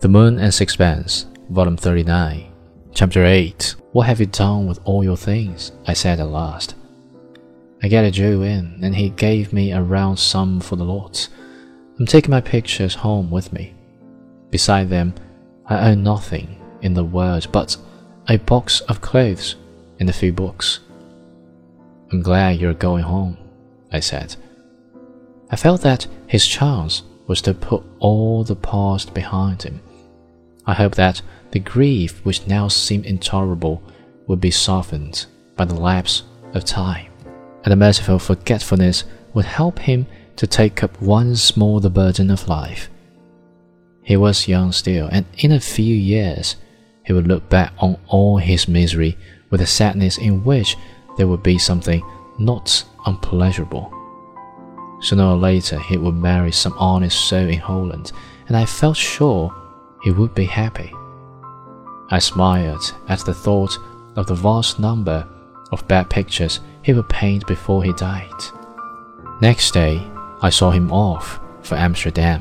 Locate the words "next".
69.42-69.72